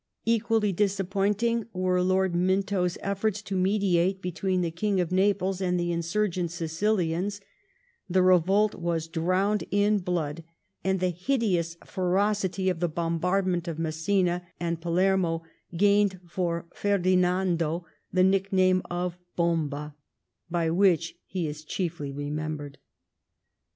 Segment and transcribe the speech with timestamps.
[0.25, 5.91] Equally disappointing were Lord Minto's efforta^ to mediate between the King of Naples and the
[5.91, 7.39] insur* gent Sicilians;
[8.09, 10.43] the revolt was drowned in bloody
[10.83, 15.43] and the hideous ferocity of the bombardment of Messina and Palermo
[15.77, 19.93] gained for Ferdinando the nickname of *' Bomba/'
[20.49, 22.79] by which he is chiefly remembered.